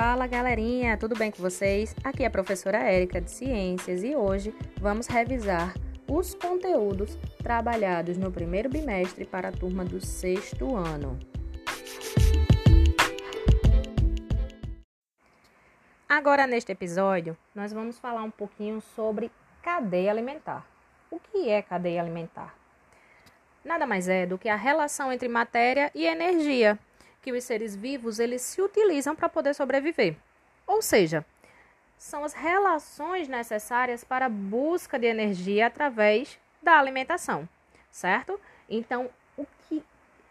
Fala 0.00 0.28
galerinha, 0.28 0.96
tudo 0.96 1.16
bem 1.16 1.28
com 1.28 1.42
vocês? 1.42 1.92
Aqui 2.04 2.22
é 2.22 2.26
a 2.26 2.30
professora 2.30 2.78
Érica 2.78 3.20
de 3.20 3.32
Ciências 3.32 4.04
e 4.04 4.14
hoje 4.14 4.54
vamos 4.76 5.08
revisar 5.08 5.74
os 6.08 6.34
conteúdos 6.34 7.18
trabalhados 7.42 8.16
no 8.16 8.30
primeiro 8.30 8.68
bimestre 8.68 9.24
para 9.24 9.48
a 9.48 9.52
turma 9.52 9.84
do 9.84 10.00
sexto 10.00 10.76
ano. 10.76 11.18
Agora, 16.08 16.46
neste 16.46 16.70
episódio, 16.70 17.36
nós 17.52 17.72
vamos 17.72 17.98
falar 17.98 18.22
um 18.22 18.30
pouquinho 18.30 18.80
sobre 18.80 19.32
cadeia 19.60 20.12
alimentar. 20.12 20.64
O 21.10 21.18
que 21.18 21.48
é 21.48 21.60
cadeia 21.60 22.00
alimentar? 22.00 22.54
Nada 23.64 23.84
mais 23.84 24.08
é 24.08 24.24
do 24.26 24.38
que 24.38 24.48
a 24.48 24.54
relação 24.54 25.12
entre 25.12 25.26
matéria 25.26 25.90
e 25.92 26.06
energia 26.06 26.78
que 27.22 27.32
os 27.32 27.44
seres 27.44 27.74
vivos 27.74 28.18
eles 28.18 28.42
se 28.42 28.62
utilizam 28.62 29.14
para 29.14 29.28
poder 29.28 29.54
sobreviver. 29.54 30.16
Ou 30.66 30.82
seja, 30.82 31.24
são 31.96 32.24
as 32.24 32.32
relações 32.32 33.26
necessárias 33.26 34.04
para 34.04 34.26
a 34.26 34.30
busca 34.30 34.98
de 34.98 35.06
energia 35.06 35.66
através 35.66 36.38
da 36.62 36.78
alimentação, 36.78 37.48
certo? 37.90 38.40
Então, 38.68 39.10
o 39.36 39.46
que 39.68 39.82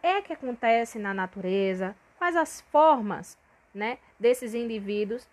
é 0.02 0.22
que 0.22 0.32
acontece 0.32 0.98
na 0.98 1.14
natureza? 1.14 1.96
Quais 2.18 2.36
as 2.36 2.62
formas, 2.72 3.38
né, 3.74 3.98
desses 4.20 4.54
indivíduos 4.54 5.28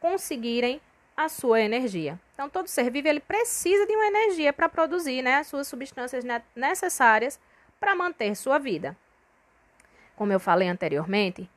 conseguirem 0.00 0.80
a 1.16 1.28
sua 1.28 1.60
energia? 1.60 2.18
Então, 2.34 2.48
todo 2.48 2.68
ser 2.68 2.90
vivo 2.90 3.08
ele 3.08 3.20
precisa 3.20 3.86
de 3.86 3.94
uma 3.94 4.06
energia 4.06 4.52
para 4.52 4.68
produzir, 4.68 5.22
né, 5.22 5.36
as 5.36 5.46
suas 5.46 5.66
substâncias 5.66 6.24
necessárias 6.54 7.40
para 7.80 7.94
manter 7.94 8.34
sua 8.36 8.58
vida. 8.58 8.96
Como 10.16 10.32
eu 10.32 10.40
falei 10.40 10.68
anteriormente, 10.68 11.48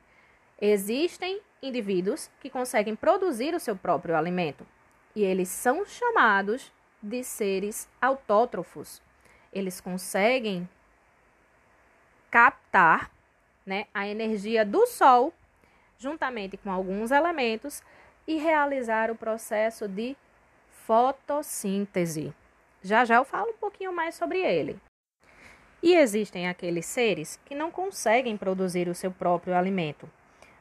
existem 0.60 1.40
indivíduos 1.62 2.30
que 2.40 2.50
conseguem 2.50 2.94
produzir 2.96 3.54
o 3.54 3.60
seu 3.60 3.76
próprio 3.76 4.16
alimento 4.16 4.66
e 5.14 5.22
eles 5.22 5.48
são 5.48 5.84
chamados 5.84 6.72
de 7.02 7.22
seres 7.24 7.88
autótrofos. 8.00 9.02
Eles 9.52 9.80
conseguem 9.80 10.68
captar 12.30 13.10
né, 13.64 13.86
a 13.92 14.06
energia 14.06 14.64
do 14.64 14.86
Sol 14.86 15.32
juntamente 15.98 16.56
com 16.56 16.70
alguns 16.70 17.10
elementos 17.10 17.82
e 18.26 18.36
realizar 18.36 19.10
o 19.10 19.16
processo 19.16 19.88
de 19.88 20.16
fotossíntese. 20.86 22.32
Já 22.82 23.04
já 23.04 23.16
eu 23.16 23.24
falo 23.24 23.50
um 23.50 23.56
pouquinho 23.56 23.92
mais 23.92 24.14
sobre 24.14 24.38
ele. 24.38 24.80
E 25.82 25.94
existem 25.94 26.48
aqueles 26.48 26.86
seres 26.86 27.38
que 27.44 27.54
não 27.54 27.70
conseguem 27.70 28.36
produzir 28.36 28.88
o 28.88 28.94
seu 28.94 29.10
próprio 29.10 29.54
alimento. 29.54 30.10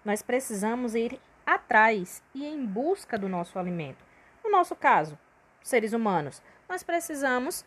Nós 0.05 0.21
precisamos 0.21 0.95
ir 0.95 1.19
atrás 1.45 2.21
e 2.35 2.45
em 2.45 2.65
busca 2.65 3.17
do 3.17 3.27
nosso 3.27 3.57
alimento. 3.57 4.05
No 4.43 4.51
nosso 4.51 4.75
caso, 4.75 5.17
seres 5.63 5.93
humanos, 5.93 6.41
nós 6.69 6.83
precisamos 6.83 7.65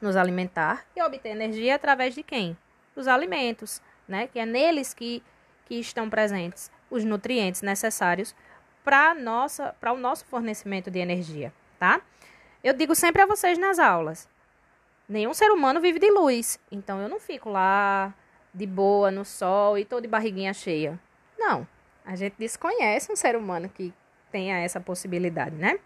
nos 0.00 0.16
alimentar 0.16 0.84
e 0.96 1.02
obter 1.02 1.30
energia 1.30 1.74
através 1.74 2.14
de 2.14 2.22
quem? 2.22 2.56
Dos 2.94 3.06
alimentos, 3.06 3.80
né? 4.08 4.26
Que 4.26 4.38
é 4.38 4.46
neles 4.46 4.94
que, 4.94 5.22
que 5.66 5.76
estão 5.76 6.08
presentes 6.08 6.70
os 6.90 7.04
nutrientes 7.04 7.62
necessários 7.62 8.34
para 8.84 9.14
nossa 9.14 9.74
para 9.80 9.92
o 9.92 9.98
nosso 9.98 10.24
fornecimento 10.26 10.90
de 10.90 10.98
energia, 10.98 11.52
tá? 11.78 12.00
Eu 12.62 12.74
digo 12.74 12.94
sempre 12.94 13.22
a 13.22 13.26
vocês 13.26 13.58
nas 13.58 13.78
aulas, 13.78 14.28
Nenhum 15.12 15.34
ser 15.34 15.50
humano 15.50 15.78
vive 15.78 15.98
de 15.98 16.10
luz. 16.10 16.58
Então 16.70 16.98
eu 16.98 17.06
não 17.06 17.20
fico 17.20 17.50
lá 17.50 18.14
de 18.54 18.66
boa 18.66 19.10
no 19.10 19.26
sol 19.26 19.76
e 19.76 19.84
tô 19.84 20.00
de 20.00 20.08
barriguinha 20.08 20.54
cheia. 20.54 20.98
Não. 21.38 21.68
A 22.02 22.16
gente 22.16 22.36
desconhece 22.38 23.12
um 23.12 23.14
ser 23.14 23.36
humano 23.36 23.68
que 23.68 23.92
tenha 24.30 24.56
essa 24.56 24.80
possibilidade, 24.80 25.54
né? 25.54 25.78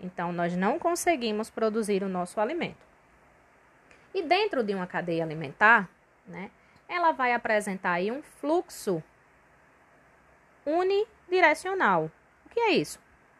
Então 0.00 0.32
nós 0.32 0.56
não 0.56 0.80
conseguimos 0.80 1.48
produzir 1.48 2.02
o 2.02 2.08
nosso 2.08 2.40
alimento. 2.40 2.84
E 4.12 4.20
dentro 4.20 4.64
de 4.64 4.74
uma 4.74 4.86
cadeia 4.88 5.22
alimentar, 5.22 5.88
né, 6.26 6.50
ela 6.88 7.12
vai 7.12 7.34
apresentar 7.34 7.92
aí 7.92 8.10
um 8.10 8.20
fluxo 8.20 9.00
unidirecional. 10.66 12.10
O 12.44 12.48
que 12.48 12.58
é 12.58 12.72
isso? 12.72 12.98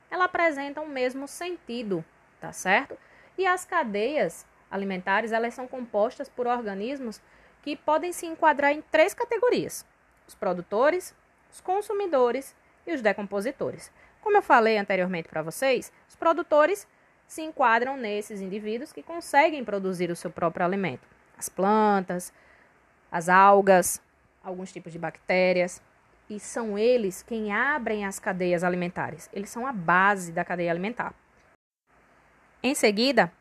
Ela 0.09 0.27
apresenta 0.27 0.81
o 0.81 0.89
mesmo 0.89 1.27
sentido, 1.27 2.05
tá 2.41 2.53
certo? 2.53 2.97
E 3.37 3.45
as 3.45 3.65
cadeias 3.65 4.47
alimentares, 4.71 5.33
elas 5.33 5.55
são 5.55 5.67
compostas 5.67 6.29
por 6.29 6.47
organismos 6.47 7.21
que 7.63 7.77
podem 7.77 8.13
se 8.13 8.27
enquadrar 8.27 8.73
em 8.73 8.83
três 8.83 9.15
categorias: 9.15 9.85
os 10.27 10.35
produtores, 10.35 11.15
os 11.51 11.61
consumidores 11.61 12.55
e 12.87 12.93
os 12.93 13.03
decompositores. 13.03 13.91
Como 14.21 14.37
eu 14.37 14.43
falei 14.43 14.79
anteriormente 14.79 15.29
para 15.29 15.43
vocês, 15.43 15.93
os 16.09 16.17
produtores 16.17 16.87
se 17.27 17.43
enquadram 17.43 17.97
nesses 17.97 18.41
indivíduos 18.41 18.93
que 18.93 19.03
conseguem 19.03 19.65
produzir 19.65 20.11
o 20.11 20.17
seu 20.17 20.31
próprio 20.31 20.65
alimento. 20.65 21.07
As 21.37 21.49
plantas, 21.49 22.33
as 23.11 23.29
algas, 23.29 24.01
alguns 24.43 24.73
tipos 24.73 24.93
de 24.93 24.99
bactérias, 24.99 25.83
e 26.29 26.41
são 26.41 26.79
eles 26.79 27.23
quem 27.23 27.53
abrem 27.53 28.05
as 28.05 28.19
cadeias 28.19 28.65
alimentares. 28.65 29.29
Eles 29.33 29.51
são 29.51 29.67
a 29.67 29.73
base 29.73 30.33
da 30.33 30.45
cadeia 30.45 30.71
alimentar. 30.71 31.15
Em 32.63 32.75
seguida, 32.75 33.33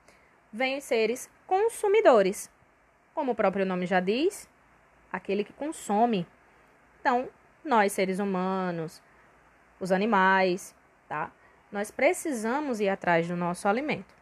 vêm 0.56 0.78
os 0.78 0.86
seres 0.86 1.30
consumidores. 1.46 2.50
Como 3.14 3.34
o 3.34 3.36
próprio 3.36 3.66
nome 3.66 3.86
já 3.86 4.00
diz, 4.00 4.50
aquele 5.12 5.44
que 5.44 5.52
consome. 5.52 6.26
Então, 7.00 7.28
nós 7.64 7.92
seres 7.92 8.20
humanos, 8.20 9.02
os 9.80 9.92
animais, 9.92 10.74
tá? 11.10 11.30
Nós 11.72 11.92
precisamos 11.92 12.80
ir 12.80 12.88
atrás 12.88 13.28
do 13.28 13.36
nosso 13.36 13.68
alimento. 13.68 14.14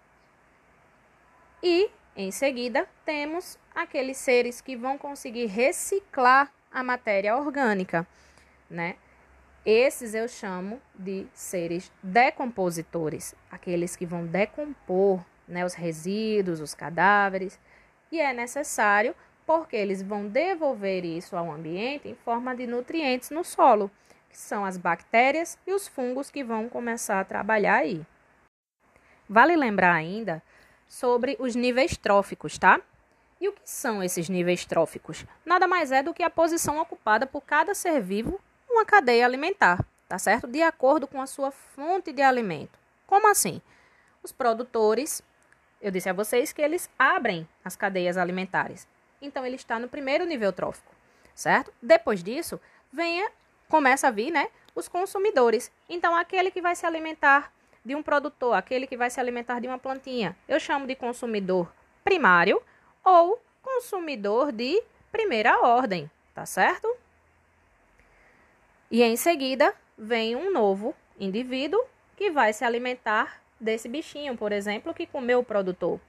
E, 1.61 1.89
em 2.15 2.31
seguida, 2.31 2.87
temos 3.05 3.59
aqueles 3.73 4.17
seres 4.17 4.59
que 4.59 4.75
vão 4.75 4.97
conseguir 4.97 5.45
reciclar 5.45 6.51
a 6.71 6.83
matéria 6.83 7.37
orgânica, 7.37 8.07
né? 8.69 8.95
Esses 9.65 10.13
eu 10.13 10.27
chamo 10.27 10.81
de 10.93 11.25
seres 11.31 11.91
decompositores, 12.01 13.33
aqueles 13.49 13.95
que 13.95 14.05
vão 14.05 14.25
decompor 14.25 15.23
né, 15.47 15.65
os 15.65 15.73
resíduos, 15.73 16.59
os 16.59 16.73
cadáveres, 16.73 17.59
e 18.11 18.19
é 18.19 18.33
necessário 18.33 19.15
porque 19.45 19.75
eles 19.75 20.01
vão 20.01 20.27
devolver 20.27 21.03
isso 21.03 21.35
ao 21.35 21.51
ambiente 21.51 22.07
em 22.07 22.15
forma 22.15 22.55
de 22.55 22.65
nutrientes 22.65 23.29
no 23.29 23.43
solo, 23.43 23.91
que 24.29 24.37
são 24.37 24.65
as 24.65 24.77
bactérias 24.77 25.57
e 25.67 25.73
os 25.73 25.87
fungos 25.87 26.29
que 26.29 26.43
vão 26.43 26.69
começar 26.69 27.19
a 27.19 27.25
trabalhar 27.25 27.77
aí. 27.77 28.05
Vale 29.27 29.55
lembrar 29.55 29.93
ainda 29.93 30.41
sobre 30.87 31.35
os 31.39 31.55
níveis 31.55 31.97
tróficos, 31.97 32.57
tá? 32.57 32.79
E 33.41 33.47
o 33.47 33.51
que 33.51 33.61
são 33.65 34.01
esses 34.01 34.29
níveis 34.29 34.65
tróficos? 34.65 35.25
Nada 35.45 35.67
mais 35.67 35.91
é 35.91 36.01
do 36.01 36.13
que 36.13 36.23
a 36.23 36.29
posição 36.29 36.79
ocupada 36.79 37.25
por 37.25 37.41
cada 37.41 37.73
ser 37.73 38.01
vivo 38.01 38.39
numa 38.69 38.85
cadeia 38.85 39.25
alimentar, 39.25 39.83
tá 40.07 40.17
certo? 40.17 40.47
De 40.47 40.61
acordo 40.61 41.07
com 41.07 41.21
a 41.21 41.27
sua 41.27 41.51
fonte 41.51 42.13
de 42.13 42.21
alimento. 42.21 42.79
Como 43.05 43.29
assim? 43.29 43.61
Os 44.23 44.31
produtores 44.31 45.21
eu 45.83 45.91
disse 45.91 46.09
a 46.09 46.13
vocês 46.13 46.53
que 46.53 46.61
eles 46.61 46.89
abrem 46.97 47.47
as 47.63 47.75
cadeias 47.75 48.17
alimentares. 48.17 48.87
Então 49.21 49.45
ele 49.45 49.57
está 49.57 49.77
no 49.77 49.89
primeiro 49.89 50.25
nível 50.25 50.53
trófico, 50.53 50.91
certo? 51.35 51.73
Depois 51.81 52.23
disso, 52.23 52.59
venha 52.91 53.29
começa 53.67 54.07
a 54.07 54.11
vir, 54.11 54.31
né, 54.31 54.47
os 54.75 54.87
consumidores. 54.87 55.71
Então 55.89 56.15
aquele 56.15 56.51
que 56.51 56.61
vai 56.61 56.75
se 56.75 56.85
alimentar 56.85 57.51
de 57.83 57.95
um 57.95 58.03
produtor, 58.03 58.53
aquele 58.53 58.87
que 58.87 58.95
vai 58.95 59.09
se 59.09 59.19
alimentar 59.19 59.59
de 59.59 59.67
uma 59.67 59.77
plantinha, 59.77 60.37
eu 60.47 60.59
chamo 60.59 60.87
de 60.87 60.95
consumidor 60.95 61.71
primário 62.03 62.61
ou 63.03 63.41
consumidor 63.61 64.51
de 64.51 64.81
primeira 65.11 65.59
ordem, 65.59 66.09
tá 66.33 66.45
certo? 66.45 66.95
E 68.89 69.03
em 69.03 69.17
seguida 69.17 69.73
vem 69.97 70.35
um 70.35 70.51
novo 70.51 70.95
indivíduo 71.19 71.83
que 72.15 72.31
vai 72.31 72.53
se 72.53 72.63
alimentar 72.63 73.42
desse 73.63 73.87
bichinho, 73.87 74.35
por 74.35 74.51
exemplo, 74.51 74.93
que 74.93 75.07
comeu 75.07 75.39
o 75.39 75.43
produtor. 75.43 75.99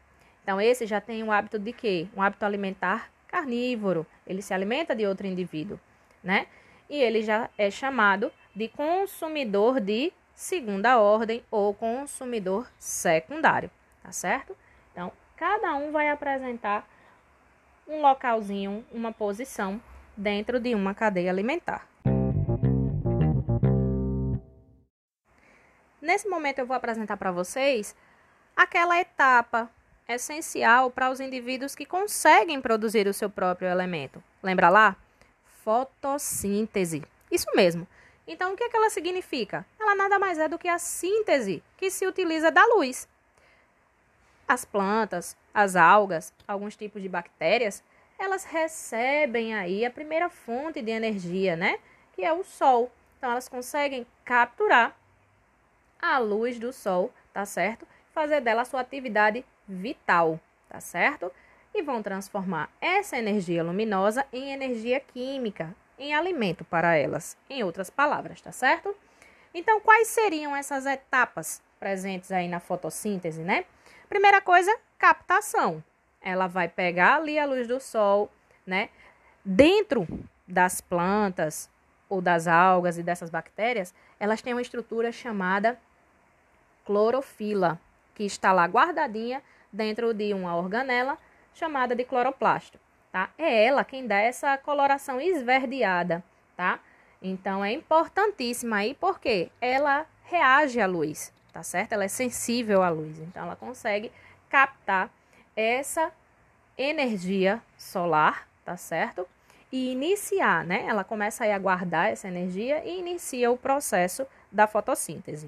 Então, 0.42 0.60
esse 0.60 0.86
já 0.86 1.00
tem 1.00 1.22
um 1.22 1.32
hábito 1.32 1.58
de 1.58 1.72
quê? 1.72 2.06
Um 2.14 2.20
hábito 2.20 2.44
alimentar 2.44 3.10
carnívoro. 3.28 4.06
Ele 4.26 4.42
se 4.42 4.52
alimenta 4.52 4.94
de 4.94 5.06
outro 5.06 5.26
indivíduo, 5.26 5.80
né? 6.22 6.46
E 6.88 7.00
ele 7.00 7.22
já 7.22 7.48
é 7.56 7.70
chamado 7.70 8.30
de 8.54 8.68
consumidor 8.68 9.80
de 9.80 10.12
segunda 10.34 10.98
ordem 10.98 11.42
ou 11.50 11.72
consumidor 11.72 12.70
secundário, 12.78 13.70
tá 14.02 14.12
certo? 14.12 14.56
Então, 14.92 15.10
cada 15.36 15.74
um 15.74 15.92
vai 15.92 16.10
apresentar 16.10 16.88
um 17.88 18.00
localzinho, 18.00 18.84
uma 18.92 19.12
posição 19.12 19.80
dentro 20.16 20.60
de 20.60 20.74
uma 20.74 20.94
cadeia 20.94 21.30
alimentar. 21.30 21.88
Nesse 26.04 26.28
momento 26.28 26.58
eu 26.58 26.66
vou 26.66 26.76
apresentar 26.76 27.16
para 27.16 27.32
vocês 27.32 27.96
aquela 28.54 29.00
etapa 29.00 29.70
essencial 30.06 30.90
para 30.90 31.08
os 31.08 31.18
indivíduos 31.18 31.74
que 31.74 31.86
conseguem 31.86 32.60
produzir 32.60 33.06
o 33.06 33.14
seu 33.14 33.30
próprio 33.30 33.70
elemento. 33.70 34.22
Lembra 34.42 34.68
lá? 34.68 34.96
Fotossíntese. 35.64 37.02
Isso 37.30 37.46
mesmo. 37.56 37.88
Então, 38.26 38.52
o 38.52 38.56
que, 38.56 38.64
é 38.64 38.68
que 38.68 38.76
ela 38.76 38.90
significa? 38.90 39.64
Ela 39.80 39.94
nada 39.94 40.18
mais 40.18 40.38
é 40.38 40.46
do 40.46 40.58
que 40.58 40.68
a 40.68 40.78
síntese 40.78 41.62
que 41.78 41.90
se 41.90 42.06
utiliza 42.06 42.50
da 42.50 42.66
luz. 42.66 43.08
As 44.46 44.62
plantas, 44.62 45.34
as 45.54 45.74
algas, 45.74 46.34
alguns 46.46 46.76
tipos 46.76 47.00
de 47.00 47.08
bactérias, 47.08 47.82
elas 48.18 48.44
recebem 48.44 49.54
aí 49.54 49.86
a 49.86 49.90
primeira 49.90 50.28
fonte 50.28 50.82
de 50.82 50.90
energia, 50.90 51.56
né? 51.56 51.78
Que 52.12 52.26
é 52.26 52.32
o 52.34 52.44
sol. 52.44 52.92
Então, 53.16 53.30
elas 53.30 53.48
conseguem 53.48 54.06
capturar 54.22 54.94
a 56.04 56.18
luz 56.18 56.58
do 56.58 56.70
sol, 56.70 57.10
tá 57.32 57.46
certo? 57.46 57.86
Fazer 58.12 58.40
dela 58.42 58.66
sua 58.66 58.80
atividade 58.80 59.44
vital, 59.66 60.38
tá 60.68 60.78
certo? 60.78 61.32
E 61.72 61.82
vão 61.82 62.02
transformar 62.02 62.70
essa 62.78 63.16
energia 63.16 63.64
luminosa 63.64 64.26
em 64.30 64.52
energia 64.52 65.00
química, 65.00 65.74
em 65.98 66.14
alimento 66.14 66.62
para 66.64 66.94
elas, 66.94 67.38
em 67.48 67.64
outras 67.64 67.88
palavras, 67.88 68.40
tá 68.40 68.52
certo? 68.52 68.94
Então, 69.54 69.80
quais 69.80 70.08
seriam 70.08 70.54
essas 70.54 70.84
etapas 70.84 71.62
presentes 71.80 72.30
aí 72.30 72.48
na 72.48 72.60
fotossíntese, 72.60 73.42
né? 73.42 73.64
Primeira 74.08 74.40
coisa, 74.42 74.76
captação. 74.98 75.82
Ela 76.20 76.46
vai 76.46 76.68
pegar 76.68 77.16
ali 77.16 77.38
a 77.38 77.46
luz 77.46 77.66
do 77.66 77.80
sol, 77.80 78.30
né? 78.66 78.90
Dentro 79.44 80.06
das 80.46 80.80
plantas 80.80 81.70
ou 82.08 82.20
das 82.20 82.46
algas 82.46 82.98
e 82.98 83.02
dessas 83.02 83.30
bactérias, 83.30 83.94
elas 84.20 84.42
têm 84.42 84.52
uma 84.52 84.62
estrutura 84.62 85.10
chamada 85.10 85.78
clorofila, 86.84 87.80
que 88.14 88.24
está 88.24 88.52
lá 88.52 88.64
guardadinha 88.66 89.42
dentro 89.72 90.14
de 90.14 90.32
uma 90.32 90.56
organela 90.56 91.18
chamada 91.52 91.94
de 91.94 92.04
cloroplasto 92.04 92.78
tá? 93.14 93.30
É 93.38 93.66
ela 93.66 93.84
quem 93.84 94.08
dá 94.08 94.18
essa 94.18 94.58
coloração 94.58 95.20
esverdeada, 95.20 96.20
tá? 96.56 96.80
Então 97.22 97.64
é 97.64 97.70
importantíssima 97.70 98.78
aí 98.78 98.92
porque 98.92 99.52
ela 99.60 100.04
reage 100.24 100.80
à 100.80 100.86
luz, 100.86 101.32
tá 101.52 101.62
certo? 101.62 101.92
Ela 101.92 102.06
é 102.06 102.08
sensível 102.08 102.82
à 102.82 102.88
luz, 102.88 103.20
então 103.20 103.44
ela 103.44 103.54
consegue 103.54 104.10
captar 104.50 105.08
essa 105.54 106.10
energia 106.76 107.62
solar, 107.78 108.48
tá 108.64 108.76
certo? 108.76 109.28
E 109.70 109.92
iniciar, 109.92 110.64
né? 110.64 110.84
Ela 110.84 111.04
começa 111.04 111.44
aí 111.44 111.52
a 111.52 111.58
guardar 111.58 112.10
essa 112.10 112.26
energia 112.26 112.84
e 112.84 112.98
inicia 112.98 113.48
o 113.48 113.56
processo 113.56 114.26
da 114.50 114.66
fotossíntese. 114.66 115.46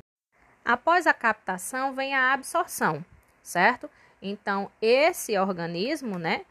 Após 0.67 1.07
a 1.07 1.15
captação 1.15 1.95
vem 1.95 2.15
a 2.15 2.35
absorção, 2.35 3.03
certo? 3.43 3.89
Então 4.21 4.71
esse 4.83 5.39
organismo, 5.39 6.19
né? 6.19 6.45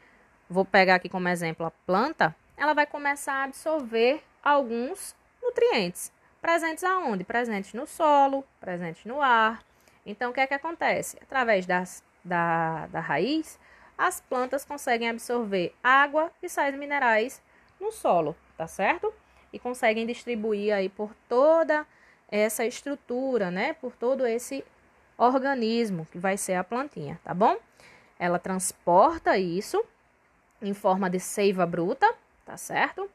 vou 0.49 0.65
pegar 0.65 0.95
aqui 0.95 1.09
como 1.09 1.27
exemplo 1.27 1.65
a 1.65 1.71
planta, 1.71 2.35
ela 2.55 2.73
vai 2.73 2.85
começar 2.85 3.33
a 3.33 3.43
absorver 3.43 4.23
alguns 4.43 5.15
nutrientes. 5.41 6.11
Presentes 6.41 6.83
aonde? 6.83 7.23
Presentes 7.23 7.73
no 7.73 7.87
solo, 7.87 8.45
presentes 8.59 9.03
no 9.05 9.21
ar. 9.21 9.63
Então, 10.05 10.29
o 10.29 10.33
que 10.33 10.39
é 10.39 10.47
que 10.47 10.53
acontece? 10.53 11.17
Através 11.21 11.65
das, 11.65 12.03
da, 12.23 12.85
da 12.87 12.99
raiz, 12.99 13.59
as 13.97 14.21
plantas 14.21 14.63
conseguem 14.63 15.09
absorver 15.09 15.73
água 15.83 16.31
e 16.43 16.47
sais 16.47 16.75
minerais 16.75 17.41
no 17.79 17.91
solo, 17.91 18.35
tá 18.55 18.67
certo? 18.67 19.11
E 19.51 19.57
conseguem 19.57 20.05
distribuir 20.05 20.73
aí 20.73 20.89
por 20.89 21.11
toda 21.27 21.87
essa 22.35 22.65
estrutura, 22.65 23.49
né? 23.49 23.73
Por 23.73 23.95
todo 23.95 24.25
esse 24.25 24.63
organismo 25.17 26.05
que 26.11 26.17
vai 26.17 26.37
ser 26.37 26.55
a 26.55 26.63
plantinha, 26.63 27.19
tá 27.23 27.33
bom? 27.33 27.57
Ela 28.19 28.39
transporta 28.39 29.37
isso 29.37 29.83
em 30.61 30.73
forma 30.73 31.09
de 31.09 31.19
seiva 31.19 31.65
bruta, 31.65 32.13
tá 32.45 32.57
certo? 32.57 33.09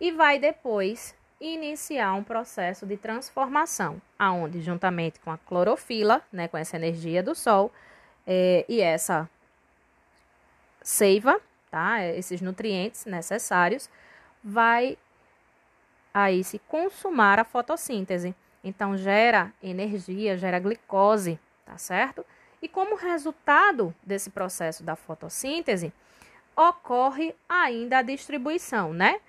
E 0.00 0.12
vai 0.12 0.38
depois 0.38 1.14
iniciar 1.40 2.14
um 2.14 2.24
processo 2.24 2.86
de 2.86 2.96
transformação, 2.96 4.00
aonde 4.18 4.60
juntamente 4.62 5.20
com 5.20 5.30
a 5.30 5.38
clorofila, 5.38 6.22
né, 6.32 6.48
com 6.48 6.56
essa 6.56 6.76
energia 6.76 7.22
do 7.22 7.34
sol 7.34 7.70
é, 8.26 8.64
e 8.68 8.80
essa 8.80 9.28
seiva, 10.82 11.40
tá, 11.70 12.02
esses 12.04 12.40
nutrientes 12.40 13.04
necessários, 13.04 13.90
vai 14.42 14.96
aí 16.14 16.42
se 16.42 16.58
consumar 16.60 17.38
a 17.38 17.44
fotossíntese. 17.44 18.34
Então 18.66 18.96
gera 18.96 19.52
energia, 19.62 20.36
gera 20.36 20.58
glicose, 20.58 21.38
tá 21.64 21.78
certo? 21.78 22.26
E 22.60 22.68
como 22.68 22.96
resultado 22.96 23.94
desse 24.02 24.28
processo 24.28 24.82
da 24.82 24.96
fotossíntese, 24.96 25.92
ocorre 26.56 27.32
ainda 27.48 27.98
a 27.98 28.02
distribuição, 28.02 28.92
né? 28.92 29.20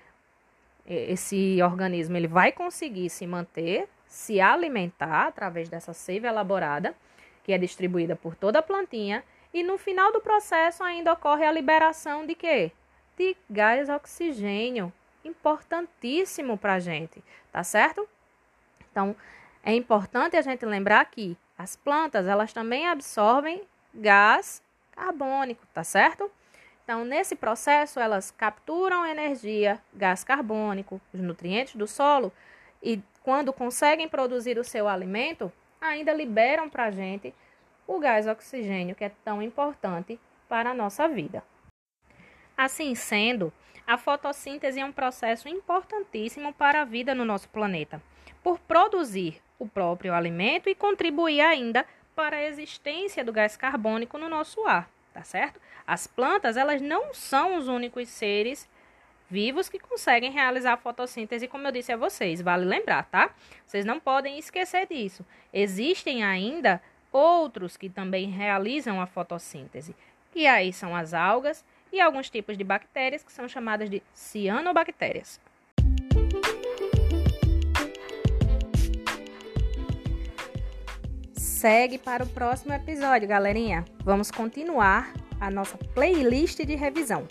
Esse 0.88 1.62
organismo 1.62 2.18
ele 2.18 2.28
vai 2.28 2.52
conseguir 2.52 3.12
se 3.12 3.28
manter, 3.28 3.88
se 4.08 4.42
alimentar 4.42 5.28
através 5.28 5.70
dessa 5.70 5.94
seiva 5.94 6.26
elaborada, 6.26 6.96
que 7.44 7.54
é 7.54 7.60
distribuída 7.60 8.16
por 8.16 8.34
toda 8.34 8.58
a 8.58 8.64
plantinha, 8.64 9.24
e 9.54 9.62
no 9.62 9.78
final 9.78 10.12
do 10.12 10.20
processo 10.20 10.84
ainda 10.84 11.14
ocorre 11.14 11.46
a 11.46 11.52
liberação 11.52 12.26
de 12.26 12.34
quê? 12.34 12.72
De 13.16 13.38
gás 13.48 13.88
oxigênio, 13.88 14.92
importantíssimo 15.24 16.58
para 16.58 16.74
a 16.74 16.80
gente, 16.80 17.24
tá 17.52 17.64
certo? 17.64 18.10
Então, 18.98 19.16
é 19.64 19.76
importante 19.76 20.36
a 20.36 20.42
gente 20.42 20.66
lembrar 20.66 21.06
que 21.06 21.38
as 21.56 21.76
plantas, 21.76 22.26
elas 22.26 22.52
também 22.52 22.88
absorvem 22.88 23.62
gás 23.94 24.60
carbônico, 24.92 25.64
tá 25.72 25.84
certo? 25.84 26.32
Então, 26.84 27.06
nesse 27.06 27.36
processo, 27.36 28.00
elas 28.00 28.32
capturam 28.32 29.06
energia, 29.06 29.80
gás 29.94 30.24
carbônico, 30.24 31.00
os 31.14 31.22
nutrientes 31.22 31.76
do 31.76 31.86
solo 31.86 32.34
e, 32.82 33.00
quando 33.22 33.54
conseguem 33.54 34.10
produzir 34.10 34.58
o 34.58 34.64
seu 34.64 34.88
alimento, 34.88 35.54
ainda 35.80 36.12
liberam 36.12 36.68
para 36.68 36.86
a 36.86 36.92
gente 36.92 37.36
o 37.86 38.00
gás 38.00 38.26
oxigênio, 38.26 38.96
que 38.96 39.04
é 39.04 39.12
tão 39.24 39.44
importante 39.44 40.20
para 40.50 40.72
a 40.72 40.74
nossa 40.74 41.08
vida. 41.08 41.44
Assim 42.58 42.96
sendo, 42.96 43.54
a 43.86 43.96
fotossíntese 43.96 44.80
é 44.80 44.86
um 44.86 44.92
processo 44.92 45.48
importantíssimo 45.48 46.52
para 46.52 46.82
a 46.82 46.86
vida 46.86 47.14
no 47.14 47.24
nosso 47.24 47.48
planeta, 47.50 48.02
por 48.44 48.60
produzir 48.60 49.42
o 49.60 49.68
próprio 49.68 50.14
alimento 50.14 50.70
e 50.70 50.76
contribuir 50.76 51.42
ainda 51.42 51.86
para 52.16 52.38
a 52.38 52.44
existência 52.44 53.24
do 53.24 53.34
gás 53.34 53.58
carbônico 53.58 54.18
no 54.18 54.30
nosso 54.30 54.66
ar 54.66 54.90
tá 55.18 55.24
certo? 55.24 55.60
As 55.86 56.06
plantas, 56.06 56.58
elas 56.58 56.80
não 56.80 57.12
são 57.12 57.58
os 57.58 57.68
únicos 57.68 58.08
seres 58.08 58.70
vivos 59.28 59.68
que 59.68 59.80
conseguem 59.80 60.32
realizar 60.32 60.74
a 60.74 60.78
fotossíntese, 60.78 61.48
como 61.48 61.68
eu 61.68 61.72
disse 61.72 61.92
a 61.92 61.98
vocês, 61.98 62.40
vale 62.40 62.66
lembrar, 62.66 63.04
tá? 63.06 63.32
Vocês 63.66 63.84
não 63.84 64.00
podem 64.00 64.38
esquecer 64.38 64.86
disso. 64.86 65.26
Existem 65.52 66.24
ainda 66.24 66.80
outros 67.12 67.76
que 67.76 67.90
também 67.90 68.30
realizam 68.30 69.02
a 69.02 69.08
fotossíntese, 69.08 69.96
e 70.36 70.46
aí 70.46 70.72
são 70.72 70.96
as 70.96 71.16
algas 71.16 71.66
e 71.92 72.00
alguns 72.00 72.30
tipos 72.30 72.56
de 72.56 72.64
bactérias 72.64 73.24
que 73.24 73.32
são 73.32 73.50
chamadas 73.50 73.90
de 73.90 74.04
cianobactérias. 74.14 75.42
Segue 81.58 81.98
para 81.98 82.24
o 82.24 82.28
próximo 82.28 82.72
episódio, 82.72 83.28
galerinha. 83.28 83.84
Vamos 84.04 84.30
continuar 84.30 85.12
a 85.42 85.50
nossa 85.50 85.76
playlist 85.96 86.64
de 86.64 86.76
revisão. 86.76 87.28